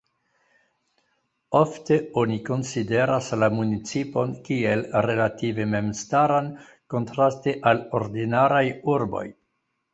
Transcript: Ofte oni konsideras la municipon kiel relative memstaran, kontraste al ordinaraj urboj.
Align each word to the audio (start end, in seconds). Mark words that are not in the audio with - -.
Ofte 1.59 1.97
oni 2.21 2.37
konsideras 2.47 3.27
la 3.43 3.51
municipon 3.59 4.33
kiel 4.49 4.83
relative 5.09 5.69
memstaran, 5.77 6.51
kontraste 6.97 7.57
al 7.75 7.87
ordinaraj 8.03 8.67
urboj. 8.99 9.27